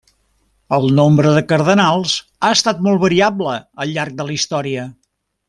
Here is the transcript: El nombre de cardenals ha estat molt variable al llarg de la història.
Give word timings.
El 0.77 0.87
nombre 0.99 1.33
de 1.35 1.43
cardenals 1.51 2.15
ha 2.47 2.51
estat 2.57 2.81
molt 2.89 3.03
variable 3.05 3.55
al 3.85 3.93
llarg 3.99 4.17
de 4.23 4.27
la 4.31 4.35
història. 4.41 4.89